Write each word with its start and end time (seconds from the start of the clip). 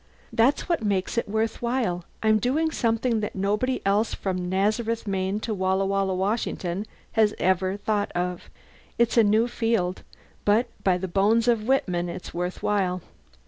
That's 0.33 0.67
what 0.67 0.81
makes 0.81 1.15
it 1.15 1.29
worth 1.29 1.61
while 1.61 2.05
I'm 2.23 2.39
doing 2.39 2.71
something 2.71 3.19
that 3.19 3.35
nobody 3.35 3.83
else 3.85 4.15
from 4.15 4.49
Nazareth, 4.49 5.05
Maine, 5.07 5.39
to 5.41 5.53
Walla 5.53 5.85
Walla, 5.85 6.15
Washington, 6.15 6.87
has 7.11 7.35
ever 7.37 7.77
thought 7.77 8.11
of. 8.13 8.49
It's 8.97 9.15
a 9.15 9.23
new 9.23 9.47
field, 9.47 10.01
but 10.43 10.69
by 10.83 10.97
the 10.97 11.07
bones 11.07 11.47
of 11.47 11.67
Whitman 11.67 12.09
it's 12.09 12.33
worth 12.33 12.63
while. 12.63 13.03